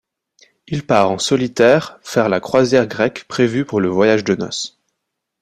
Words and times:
Il 0.65 0.83
part 0.83 1.11
en 1.11 1.19
solitaire 1.19 1.99
faire 2.01 2.27
la 2.27 2.39
croisière 2.39 2.87
grecque 2.87 3.25
prévue 3.27 3.65
pour 3.65 3.79
le 3.79 3.87
voyage 3.89 4.23
de 4.23 4.33
noce. 4.33 4.81